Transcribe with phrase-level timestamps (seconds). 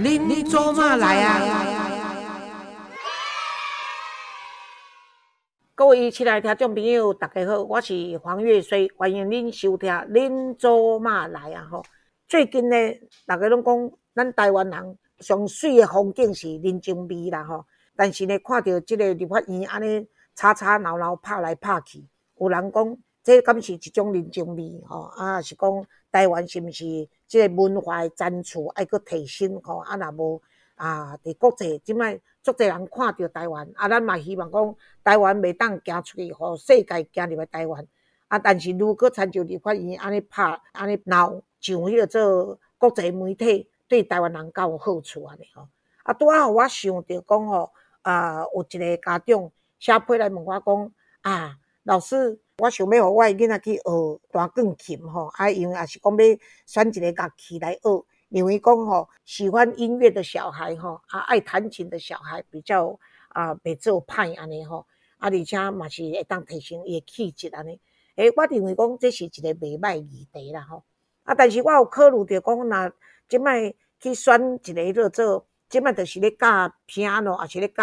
[0.00, 1.40] 恁做嘛来啊？
[5.74, 11.82] 各位亲爱的听众朋友，大家好，我是黄月水，欢迎恁收听《恁做嘛来啊》吼。
[12.28, 12.76] 最近呢，
[13.26, 17.66] 大家拢讲咱台湾人上水的风景是人情味啦吼。
[17.96, 22.06] 但是呢，看到即个立法院安尼吵吵闹闹、拍来拍去，
[22.38, 22.96] 有人讲
[23.28, 25.02] 这敢是一种人情味吼？
[25.14, 29.80] 啊，是讲台湾是毋是即个文化的展出爱搁提升吼？
[29.80, 30.42] 啊，若无
[30.76, 32.18] 啊，伫国际即摆。
[32.40, 37.86] 足侪人看到台湾，啊，咱嘛希望讲台湾袂当行出去，互世界行入来台湾。
[38.28, 45.68] 啊，但是如果参照立法院安尼拍、安尼闹，上迄个做国际媒体，对台湾人较有好处安尼吼。
[46.04, 47.70] 啊，拄啊，我想着讲吼，
[48.00, 56.24] 啊，有一个家长写批来问我讲，啊，老师，我想要互我诶囡仔去学弹钢琴吼，啊，因为也是讲要
[56.66, 58.04] 选一个乐器来学。
[58.30, 62.98] 因为讲吼，喜欢音乐的小孩吼，啊，爱弹琴的小孩比较
[63.30, 64.86] 啊，袂做歹安尼吼，
[65.16, 67.80] 啊，而且嘛是会当提升伊的气质安尼。
[68.16, 70.84] 诶，我认为讲这是一个袂歹议题啦吼。
[71.22, 72.92] 啊，但是我有考虑着讲，若
[73.28, 77.82] 即摆去选一个叫做，即摆就是咧教 piano，还是咧教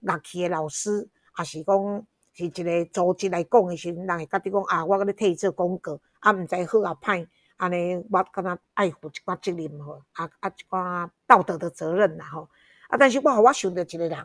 [0.00, 7.26] 乐器的老师，也是讲是一个组织来讲的时阵，人会觉得讲啊，我甲你替伊做广告，啊，毋知好啊歹。
[7.58, 12.48] 安尼，我敢若爱负一寡责任吼，啊啊一寡道德的责任啦吼。
[12.88, 14.18] 啊，但是我我想着一个人，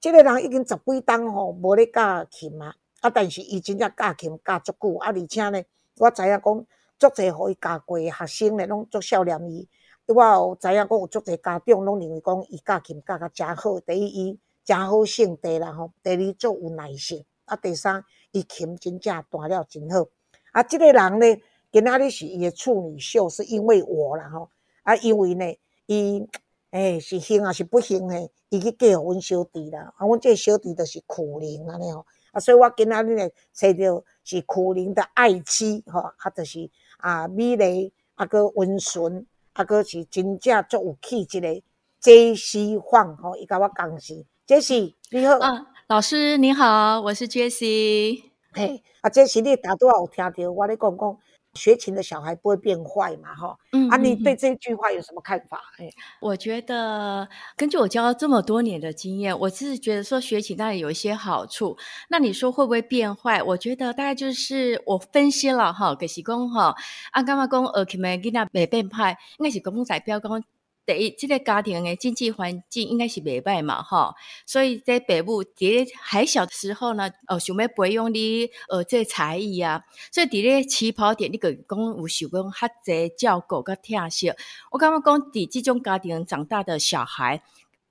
[0.00, 5.60] 即个人已经十几档吼无咧教琴啊，啊，但是伊真正教琴教足久，啊，而且呢，
[5.98, 6.66] 我知影讲
[6.98, 9.68] 足侪互伊教过诶学生咧，拢足少年伊。
[10.06, 20.06] 我有知影讲有足侪家长拢认为讲伊教琴教甲诚好，第一伊诚好性地啦吼，第二足有耐性，啊，第三伊琴真正弹了真好。
[20.52, 21.42] 啊，即个人呢？
[21.72, 24.48] 今仔日是伊诶处女秀，是因为我啦吼，
[24.84, 26.24] 啊，因为呢，伊
[26.70, 28.14] 诶是幸还是不幸呢？
[28.48, 41.60] 伊去嫁互阮小弟啦，啊，阮这个小弟就是苦灵安尼吼，啊，所以我今仔日呢找着是苦灵的爱妻吼，啊，就是啊美丽啊个温顺啊个是真正足有气质的
[41.98, 45.40] 杰西晃吼，伊甲我讲是杰西你好，
[45.86, 51.18] 老师你好，我是杰西，嘿，啊，杰西你大多有听到我咧讲讲。
[51.52, 53.32] 学琴的小孩不会变坏嘛？
[53.32, 55.60] 哈，嗯，啊，你对这句话有什么看法？
[55.78, 55.88] 哎，
[56.20, 61.76] 我觉得根据我教这么多年的经验，我是觉得说学琴当然有一些好处。
[62.08, 63.40] 那你说会不会变坏？
[63.42, 66.74] 我觉得大概就是我分析了哈，给是讲哈，
[67.12, 70.42] 啊，刚刚讲呃，琴咪囡仔没变坏，应该是公代表讲。
[70.86, 74.14] 第一，这个家庭的经济环境应该是袂歹嘛，吼，
[74.44, 84.30] 所以在北部伫咧还小的时候呢，哦，想要培养你呃这才艺啊，所以伫咧起跑点，你个讲有受讲较济照顾甲疼惜。
[84.70, 87.42] 我感觉讲伫即种家庭长大的小孩，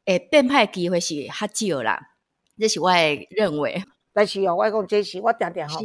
[0.06, 2.12] 诶，变坏机会是较少啦，
[2.60, 2.92] 这是我
[3.32, 3.84] 认为。
[4.14, 5.82] 但是哦，我讲这是我定定吼，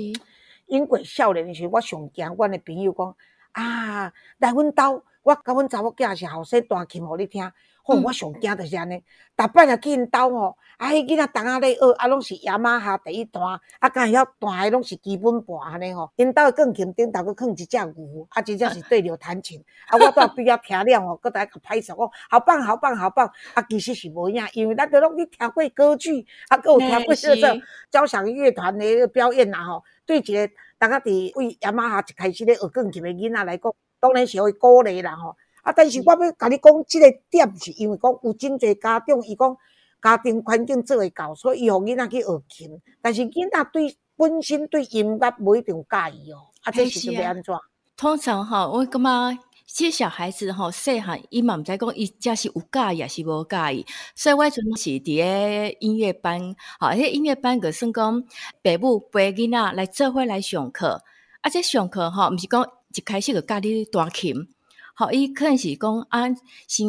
[0.67, 3.17] 因为少年时我上惊，阮的朋友讲
[3.53, 5.03] 啊，来阮兜。
[5.29, 7.45] 我甲阮查某囝是后生弹琴互你听，
[7.83, 7.97] 吼！
[7.97, 9.05] 我上惊就是安尼，
[9.37, 13.43] 逐摆若去因兜吼，啊，迄囡仔同仔咧学，啊，拢是雅马哈第一弹，
[13.79, 16.11] 啊，敢会晓弹诶，拢是基本盘安尼吼。
[16.17, 19.63] 因兜诶钢琴顶头佫放一只牛，啊，真正是对牛弹琴。
[19.89, 23.31] 啊，我蹛边仔听了吼，搁在甲拍手讲好棒，好棒，好棒。
[23.53, 29.85] 啊，其实是无影，因为咱都拢去听过歌剧，啊，佫有听过这个交响乐团诶表演啦吼。
[30.07, 33.71] 对一个大家伫为雅马哈一开始咧学钢琴诶囡仔来讲。
[34.01, 35.73] 当然是会鼓励啦吼，啊！
[35.73, 39.57] 但是我要甲你讲，即个点是因为讲有真侪家长，伊讲
[40.01, 42.81] 家庭环境做会到，所以伊互囡仔去学琴。
[43.03, 47.55] 但是囡仔对本身对音乐无一定介意哦，啊，这是要安怎？
[47.97, 53.87] 通常吼，我感觉即小孩子吼细汉，伊嘛毋知讲伊家是有介意，还是无介意。
[54.15, 56.41] 所以我阵是伫咧音乐班，
[56.79, 58.23] 吼，迄音乐班个算讲
[58.63, 61.03] 爸母陪囡仔来做伙来上课，
[61.43, 62.65] 啊，这上课吼，毋是讲。
[62.95, 64.49] 一开始就教你弹琴，
[64.95, 66.23] 好，伊可能是讲啊，
[66.67, 66.87] 先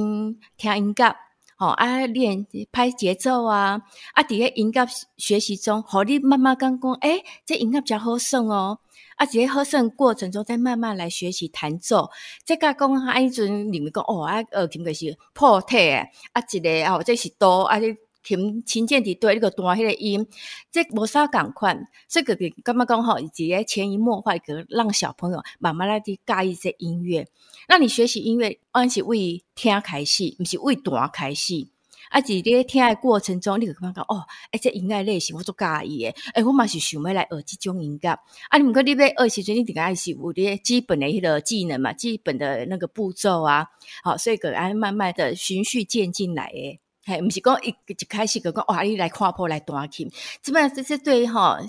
[0.58, 1.16] 听音乐，
[1.58, 3.82] 好啊，练拍节奏啊，
[4.14, 4.88] 啊，伫咧音乐
[5.18, 8.80] 学习中，互你慢慢讲讲，诶，这音乐较好耍哦，
[9.18, 12.10] 啊，伫个好耍过程中，再慢慢来学习弹奏，
[12.46, 17.78] 再甲讲啊，迄阵你们讲哦，啊，呃，琴个是破体诶，啊，一个啊，这是哆，啊，
[18.24, 20.28] 琴琴键伫对，你个弹迄个音，
[20.72, 27.28] 这无啥共款，这个个感觉讲吼，直接潜移默化个让小朋友慢慢来去介意这音乐。
[27.68, 31.70] 那你学习音乐，按是为听开始，毋是为弹开始。
[32.10, 38.10] 啊，伫咧听的过程中，你就感觉哦，哎，这音乐类型我做介意诶，哎，我嘛是想要来学即种音乐。
[38.50, 43.68] 啊，你毋过你要学时阵，你定爱是有咧基本的迄个技能嘛，基本的那个步骤啊，
[44.02, 46.80] 好，所以个安慢慢的循序渐进来诶。
[47.10, 50.08] 嘿，毋是讲一一开始个讲哇，你来看破来弹琴，
[50.44, 51.60] 基本上这是对哈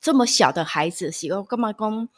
[0.00, 2.08] 这么小的孩子，是我干嘛讲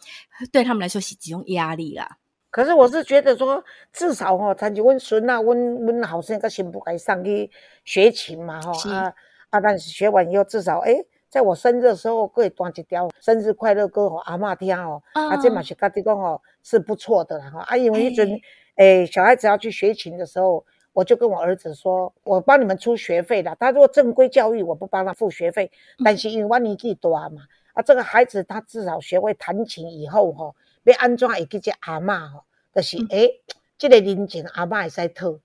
[0.53, 2.19] 对他们来说是一种压力啦。
[2.51, 7.51] 可是我是觉得说，至少吼，参就阮孙啊，阮阮后生个新妇该上去
[7.85, 9.13] 学琴嘛吼啊
[9.51, 9.61] 啊！
[9.61, 15.03] 但是学完以后，至少诶，在我生日的时候，可以弹一条生日快乐歌，给阿嬷听哦。
[15.15, 17.77] 啊，这嘛是家己讲哦是不错的啦吼啊！
[17.77, 18.41] 因为一阵
[18.77, 20.65] 诶，小孩子要去学琴的时候，
[20.99, 23.57] 我就跟我儿子说，我帮你们出学费啦。
[23.61, 25.71] 他如果正规教育，我不帮他付学费，
[26.05, 27.43] 但是因为我年纪大嘛，
[27.73, 30.57] 啊，这个孩子他至少学会弹琴以后吼。
[30.83, 32.43] 要安怎会记只阿嬷吼？
[32.75, 33.41] 就是诶，
[33.77, 35.29] 这个人情阿嬷会使讨。
[35.29, 35.41] 哦，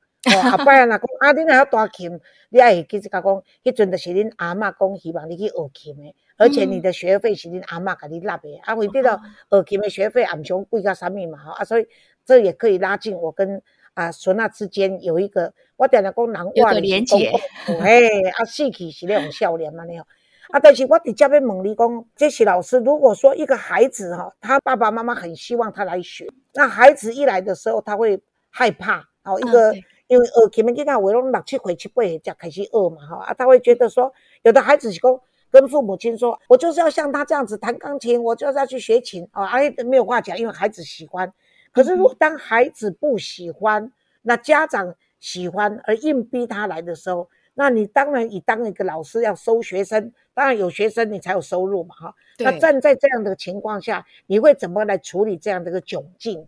[0.51, 2.19] 后摆啊，若讲啊，恁还要弹琴，
[2.49, 9.21] 你爱会记只甲讲，迄阵就是恁阿嬷讲希望你去学琴的，而且你的学费是恁阿嬷甲你纳的，啊，为得到
[9.51, 11.85] 学琴的学费也毋想贵甲啥物嘛吼，啊，所以
[12.25, 13.61] 这也可以拉近我跟
[13.93, 17.31] 啊孙啊之间有一个，我定定讲人话连结，
[17.65, 20.05] 嘿，啊，死去是咧用笑脸嘛，你哦。
[20.49, 29.73] 啊，但是我直接要问你讲，这些老师，如果说一个孩子哈，他爸爸妈妈很希望他来学，那孩子一来的时候，他会害怕，哦，一个
[30.07, 34.13] 因为学琴，你看我拢六七岁、七八岁才开始学嘛，哈，啊，他会觉得说，
[34.43, 35.19] 有的孩子是讲
[35.49, 41.31] 跟父母亲说，我就是要像他这样子弹钢琴，我就是要去学琴，啊，哎，没有话讲，因为孩子喜欢。
[41.73, 43.91] 可是如果当孩子不喜欢，
[44.21, 50.13] 那家长喜欢而硬逼他来的时候，那你当然以当一个老师要收学生。
[50.35, 52.15] 当然有学生，你才有收入嘛，哈。
[52.39, 56.47] 那站在这样的情况下，你会怎么来处理这样的一个窘境？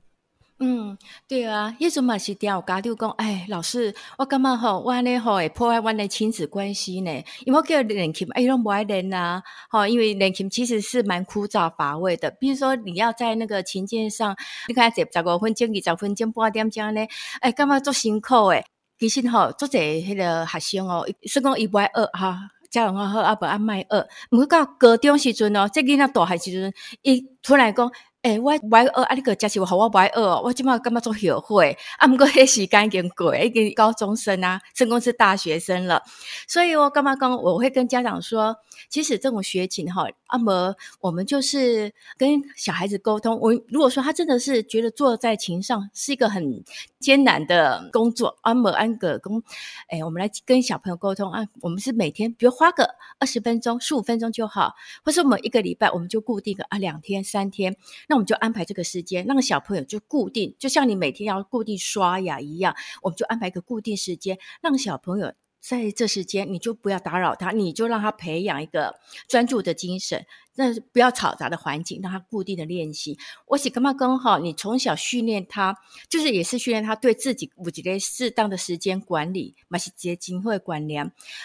[0.57, 0.98] 嗯，
[1.28, 7.12] 对啊，迄阵嘛是调家长讲，哎，老师，我感觉吼，我安尼吼会破坏我的亲子关系呢。
[7.46, 12.31] 因为我叫练琴，哎，拢不爱练呐，吼，因为练琴其实是蛮枯燥乏味的。
[12.31, 14.34] 比如说你要在那个琴键上，
[14.69, 17.06] 你看十十五分钟、二十分钟、半点钟呢，
[17.42, 18.63] 哎，感觉做辛苦诶。
[18.98, 22.40] 其实吼，做者迄个学生哦，是讲伊不爱学哈。
[22.72, 27.92] 家人好，阿伯阿麦二，毋过到高中时阵哦，即囡仔大汉时阵，伊突然讲。
[28.25, 29.13] 诶，我不爱学啊！
[29.13, 30.42] 你个假是我好，我不爱饿哦。
[30.44, 32.07] 我即马感觉做后悔啊！
[32.07, 36.01] 毋过 迄时间已经过，已经高中生啊，甚至是大学生了。
[36.48, 37.31] 所以我干嘛讲？
[37.39, 38.57] 我会跟家长说，
[38.89, 43.39] 其实这种学琴哈，阿么我们就是跟小孩子沟通。
[43.39, 46.63] 我如果说他真的是觉得坐在琴上是一个很
[47.00, 49.44] 艰难的工作，阿么安个工，
[49.89, 51.45] 诶，我们来跟小朋友沟通啊。
[51.62, 52.89] 我们是每天，比如花个
[53.19, 54.74] 二十分钟、十五分钟就好，
[55.04, 58.15] 或是我们一个礼拜我们就固定个啊两天、三天，那。
[58.16, 68.96] 那我们就安排这个时间，让小朋友就固定，就像你每天要固定刷牙一样，我们就安排一个固定时间，让小朋友在这时间你就不要打扰他，你就让他培养一个
[69.28, 73.18] 专注的精神，那不要嘈杂的环境，让他固定的练习。
[73.48, 75.76] 我是干嘛刚好，你从小训练他，
[76.08, 80.96] 就是也是训练他对自己有一个适当的时间管理，嘛是结晶会管理，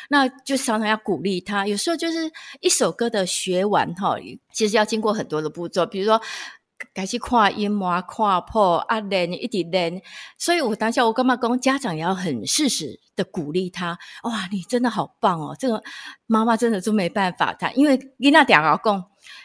[0.09, 1.67] 那就常常要鼓励他。
[1.67, 2.31] 有时候就是
[2.61, 4.17] 一首歌的学完哈，
[4.53, 6.21] 其实要经过很多的步骤，比如说。
[6.95, 10.03] 开始看音嘛，看破啊练，一直练。
[10.39, 13.99] 所以我当下我干嘛讲，家长也要很适时的鼓励他。
[14.25, 15.57] 哇，你真的好棒哦！
[15.59, 15.83] 这个
[16.27, 19.03] 妈妈真的就没办法他，因为你那点老公，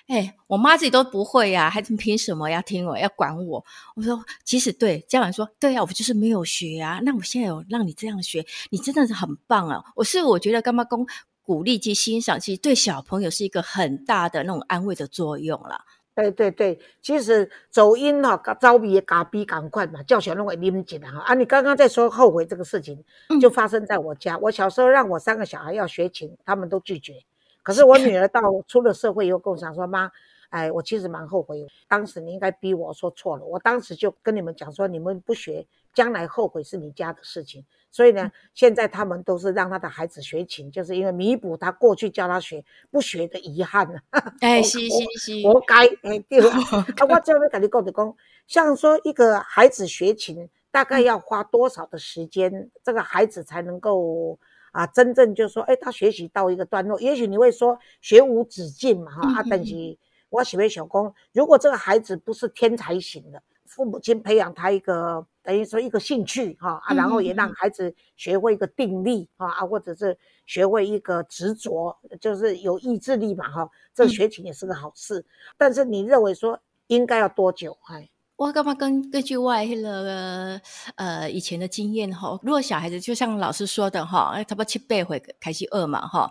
[0.08, 3.64] 哎，我妈自己都不会呀，孩子凭什么要听我，要管我？
[3.96, 7.00] 我说，其实对家长说，对呀，我就是没有学啊。
[7.04, 9.84] 那我现在有让你这样学，你真的是很棒啊！
[9.96, 11.06] 我是我觉得干嘛公
[11.42, 15.82] 鼓励及欣赏，其实对小朋友是一个很大的那种安慰的作用了。
[16.16, 21.20] 对对对，其实走音哈，招比嘎比赶快嘛，叫小龙会拎紧来哈。
[21.20, 23.04] 啊，你刚刚在说后悔这个事情，
[23.42, 24.38] 就发生在我家。
[24.38, 27.16] 我小时候让我三个小孩要学琴，他们都拒绝。
[27.62, 30.10] 可是我女儿到出了社会以后跟我讲说：“妈，
[30.50, 33.44] 哎，我其实蛮后悔，当时你应该逼我说错了。
[33.44, 42.62] 我当时就跟你们讲说，你们不学，将来后悔是你家的事情。”所以呢，现在他们都是让他的孩子学琴，就是因为弥补他过去教他学
[42.92, 43.98] 不学的遗憾呢。
[44.42, 45.88] 哎，是是是，活该。
[46.04, 46.42] 哎，对。
[46.46, 48.16] 啊，我这边跟你讲的讲，
[48.48, 54.38] 像说一个孩子学琴，大概要花多少的时间，这个孩子才能够
[54.74, 57.00] 啊，真正就说，哎，他学习到一个段落。
[57.00, 59.40] 也许你会说学无止境嘛，哈。
[59.40, 59.98] 啊，但是
[60.28, 63.42] 我喜欢小公，如果这个孩子不是天才型的。
[63.76, 73.70] 父母亲培养他一个等于说一个兴趣哈啊，然后也让孩子学会一个定力哈啊，或者是学会一个执着，就是有意志力嘛哈。
[73.94, 75.26] 这学琴也是个好事，
[75.58, 77.78] 但是你认为说应该要多久？
[77.90, 80.60] 哎，我干嘛根根据我迄个
[80.96, 86.30] 呃以前的经验吼，如果小孩子就像老师说的哈，差不多七八岁开始饿嘛哈，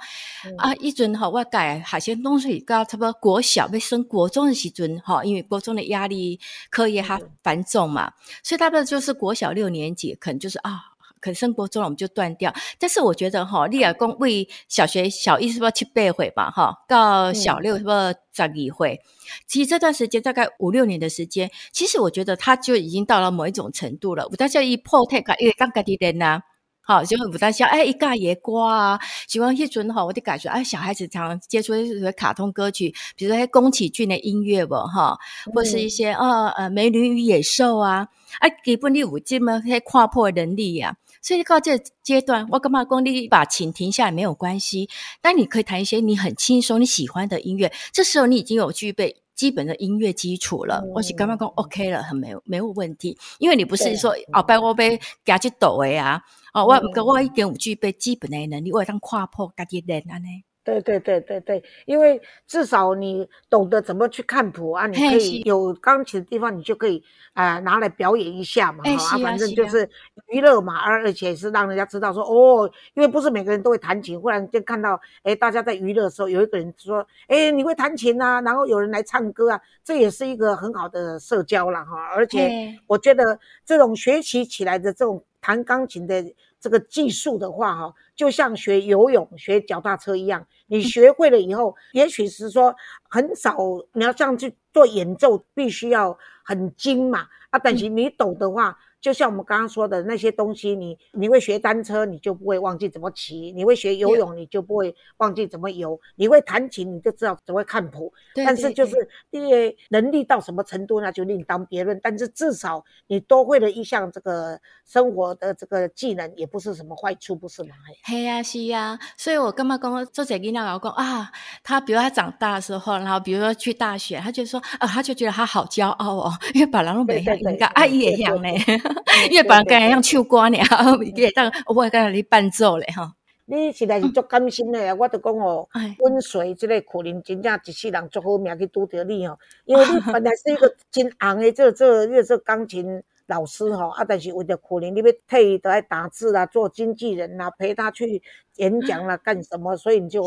[0.59, 10.94] 啊，一阵吼我改海鲜东西到差不多国小要升国中的时阵哈，因为国中的压力课业还繁重嘛，所以大概就是国小六年级可能就是啊。
[11.25, 12.53] 可生活中了，我们就断掉。
[12.79, 16.51] 但是我觉得哈，立亚公为小学小一是不是七八回吧？
[16.51, 19.01] 哈，到小六是不是十二岁？
[19.47, 24.29] 其实这段时间大概五六年的时间，其实我觉得他就已经到了某一种程度了。
[24.31, 26.43] 我大家一破太因为刚家的人呐，
[26.83, 27.65] 好，就会不大笑。
[27.65, 35.17] 哎，一尬野瓜啊，喜欢一准哈，我就感觉哎，小孩子常接触一些卡通歌曲，比如说宫崎骏的音乐吧，哈，
[35.55, 38.07] 或是一些呃呃美女与野兽啊，
[38.41, 40.95] 啊，基本你有这么些跨破能力呀。
[41.25, 44.87] 所以到这阶段，我干嘛讲你把琴停下来没有关系，
[45.23, 47.73] 但你可以弹一些你很轻松、你喜欢的音乐。
[47.93, 50.85] 这时候你已经有具备基本的音乐基础了。
[50.95, 56.21] 我是干嘛讲 OK 了，很没有没有问题，因为你不是说哦，拜我被加去抖的啊，
[56.53, 60.45] 哦，我我一点五具备基本的能力，我当跨破家己练安尼。
[60.65, 67.05] 对对对对对，因为至少你懂得怎么去看谱啊，你可以有钢琴的地方，你就可以
[67.35, 69.89] 啊拿来表演一下嘛，啊，反正就是
[70.29, 86.25] 娱乐嘛，而而且是让人家知道说哦，因为不是每个人都会弹琴，忽然间看到哎大家在娱乐的时候，有一个人说哎你会弹琴啊，然后有人来唱歌啊，这也是一个很好的社交了哈，而且我觉得这种学习起来的这种弹钢琴的。
[86.65, 92.75] 这个技术的话，哈，就像学游泳、学脚踏车一样，你学会了以后，也许是说
[93.11, 93.55] 很少
[93.93, 98.79] 你要这样去做演奏，必须要很精嘛，啊，但是你懂的话。
[99.05, 108.11] 就像我们刚刚说的那些东西，你你会学单车，你就不会忘记怎么骑；你会学游泳，你就不会忘记怎么游；你会弹琴，你就知道怎么看谱。
[108.35, 108.97] 但是就是
[109.29, 112.01] 因为能力到什么程度，那就另当别论。
[112.03, 117.75] 但是至少你多会了一项这个生活的这个技能，也不是什么坏处，不是吗？
[118.05, 118.99] 嘿呀，是呀。
[119.19, 121.31] 所以我干嘛讲做这个那老公啊？
[121.63, 128.59] 他比如他长大的时候，然后比如说去大学，他就说啊，他就觉得他好骄傲哦，因为把人都没应该阿姨也一样嘞。
[129.31, 130.59] 因为别人跟人唱歌呢，
[131.17, 133.11] 也当我跟你伴奏嘞吼。
[133.47, 148.23] 你实在是足甘心的，我就讲哦，温水这个可能真正一世人足好命去拄着你哦，因为你 本来是一个真红的这这这这钢琴老师哈，啊，但是为了可能你要退都来打字啊，做经纪人啊，陪他去
[148.57, 149.77] 演讲啦，干什么？
[149.77, 150.23] 所以你就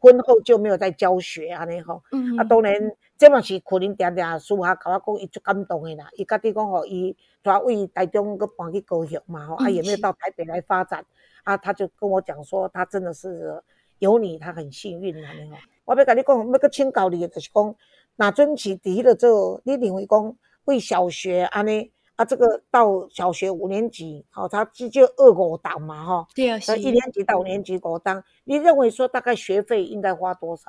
[0.00, 2.02] 婚后就没有再教学啊，你吼，
[2.38, 2.92] 啊，当然。
[3.18, 6.08] 这嘛是可能定定私下甲我讲，伊足感动的啦。
[6.16, 11.06] 伊家己讲吼，伊抓为台中个搬去高雄嘛吼，啊也没有到台北来发展。
[11.44, 13.62] 啊，他就跟我讲说，他真的是
[14.00, 17.76] 有你，他很幸运安尼吼，我要甲你讲，要个请教你，就是讲，
[18.16, 30.64] 那阵是伫迄个做，你认为讲为小学安尼啊，这个到小学五年级，好，他就就二五档嘛吼，对啊，一年级到五年级五档，你认为说大概学费应该花多少？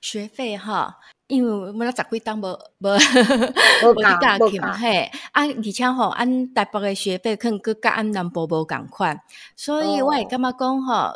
[0.00, 0.98] 学费哈？
[1.26, 2.46] 因为我那十几档无
[2.78, 9.20] 无无去加去嘛嘿，啊而且吼，按台北的学费可能佮甲按南部无共款，
[9.54, 11.12] 所以我也感觉讲吼，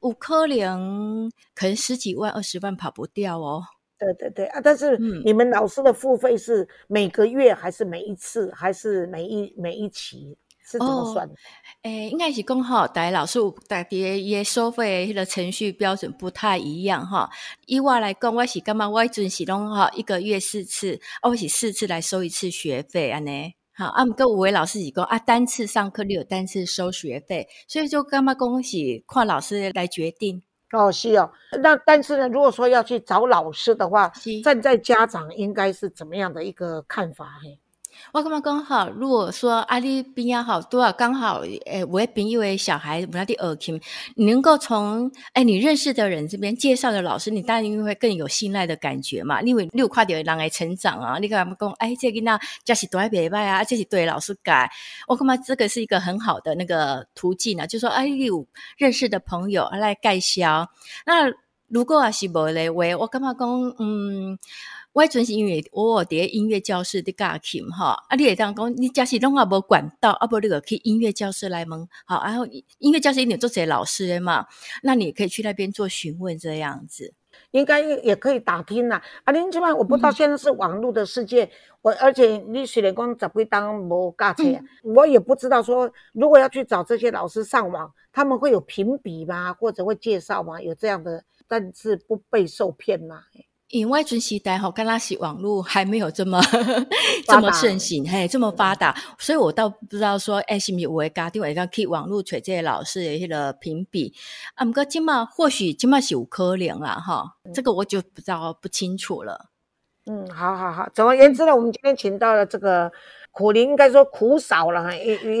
[0.00, 3.64] 有可能可能十几万、二十万跑不掉哦。
[4.02, 4.60] 对对对啊！
[4.60, 10.36] 但是你们老师的付费是每个月还是每一次，还是每一每一期？
[10.64, 11.34] 是怎么算的？
[11.82, 17.28] 诶，应该是讲吼，大家老师大家伊收费迄个程序标准不太一样哈。
[17.66, 23.52] 以我来讲，我是感觉我准时拢哈一个月四次，我是四次来收一次学费安尼。
[23.74, 30.42] 好，啊，毋过五位老师是讲啊，单次上课你有单次收学费，所以就干嘛恭喜看老师来决定。
[30.72, 31.30] 哦，是哦。
[31.60, 34.10] 那但是呢，如果说要去找老师的话，
[34.42, 37.38] 站在家长应该是怎么样的一个看法？
[37.42, 37.58] 嘿。
[38.10, 43.80] 我感觉刚好，如果说阿里边也好多啊，刚好诶，我朋友的小孩，我那的耳听，
[44.16, 49.40] 你能够从诶你认识的人这边介绍的老师，你当然会更有信赖的感觉嘛。
[49.42, 54.70] 因为你有看到人来成长啊，你跟他们讲，哎，这个那这是多袂歹啊，这是对老师改。
[55.06, 60.68] 我感觉这个是一个很好的那个途径呢，就说哎，有认识的朋友来介绍。
[61.06, 61.32] 那
[61.68, 64.38] 如果是无的话，我感觉讲，嗯。
[64.92, 72.44] 我阵是因为我伫音乐教室的教琴哈，啊，你会当讲，你假是拢啊无管道，啊无你个去音乐教室来问，好，然后
[72.78, 74.44] 音乐教室一定做些老师的嘛，
[74.82, 77.14] 那你可以去那边做询问这样子，
[77.52, 79.00] 应该也可以打听呐。
[79.24, 84.42] 啊，您起码我不知道现在是网络的世界，我而且你虽然讲十几当无教册，
[84.82, 89.54] 我也不知道说如果要去找这些老师上网，他们会有评比吗？
[89.54, 90.60] 或者会介绍吗？
[90.60, 93.22] 有这样的，但是不被受骗吗？
[93.72, 96.38] 因为准时代吼，刚那是网络还没有这么
[97.26, 104.12] 这么盛行，嘿，这么发达，所以我倒不知道说，哎，是不是有诶家长会讲去网络找这些老师的迄个评比。
[104.56, 104.64] 啊？
[104.66, 107.24] 不过今嘛或许今嘛是有可能啦，哈，
[107.54, 109.46] 这个我就不知道不清楚了。
[110.04, 112.92] 嗯，好好好，总而言之呢，我们今天请到了这个
[113.32, 114.90] 苦灵，应该说苦少了哈。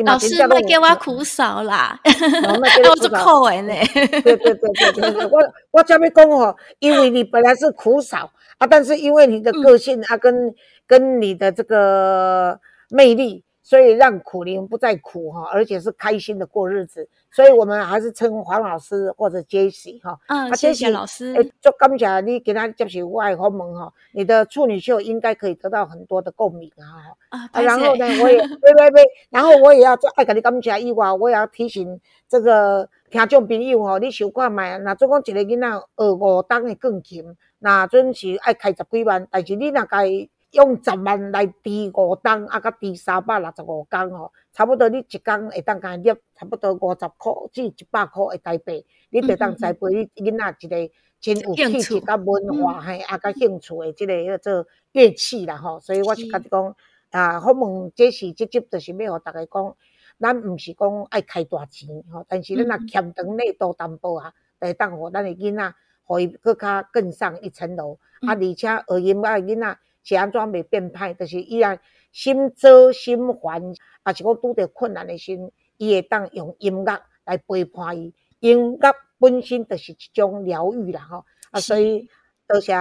[0.04, 3.74] 老师卖给我苦少啦， 我是苦人呢。
[4.22, 5.38] 对对对对对，我
[5.70, 10.54] 我这边讲哦，因为你本来是苦少啊，但是因为你的个性啊，跟
[10.86, 12.58] 跟你的这个
[12.90, 13.44] 魅力。
[13.64, 17.08] 所以让苦灵不再苦哈，而且是开心的过日子。
[17.32, 20.18] 所以我们还是称黄老师或者杰西哈。
[20.28, 21.34] 嗯，谢谢老师。
[21.34, 27.16] 哎，就刚才你给他接受外访问哈，你的处女秀应该可以得到很多的共鸣啊。
[27.30, 31.98] 啊，然后呢，我也对对对，然后我也要做爱给你感谢以外，我也要提醒
[32.28, 40.28] 这个听众朋友吼，你想看卖，那总讲一个囡仔学五档的钢琴，那准是爱开十几万，但是你那该。
[40.52, 55.80] 用十万来滴五档，啊，甲滴三百六十五工吼，差不多你一工会当甲入差不多五十箍至一百箍的台币，你就当栽培你囡仔一个真有气质甲文化嘿，啊，甲兴趣的即个叫做乐器啦吼。
[55.80, 56.76] 所以我是甲你讲
[57.10, 59.76] 啊，好问这是即集就是要互逐个讲，
[60.20, 69.78] 咱毋是讲爱开大钱吼，但是咱若欠长内多淡薄啊，会当互咱的囡仔，互伊搁较更上一层楼，啊，而且学音乐的囡仔。
[70.04, 71.14] 是安怎袂变歹？
[71.14, 71.78] 就是伊啊，
[72.12, 73.62] 心焦心烦，
[74.02, 75.38] 啊是讲拄着困难的时，
[75.76, 78.14] 伊会当用音乐来陪伴伊。
[78.40, 82.08] 音乐本身就是一种疗愈啦，吼啊，所以
[82.48, 82.72] 多谢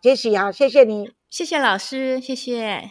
[0.00, 2.90] 杰西啊，谢谢你，谢谢老师，谢谢。